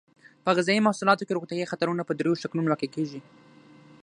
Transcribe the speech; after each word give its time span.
په 0.43 0.49
غذایي 0.57 0.85
محصولاتو 0.87 1.25
کې 1.25 1.35
روغتیایي 1.37 1.69
خطرونه 1.71 2.01
په 2.05 2.13
دریو 2.19 2.39
شکلونو 2.43 2.67
واقع 2.71 2.87
کیږي. 2.95 3.19